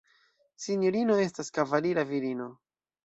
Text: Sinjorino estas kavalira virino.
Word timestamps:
Sinjorino 0.63 1.19
estas 1.25 1.53
kavalira 1.59 2.07
virino. 2.15 2.49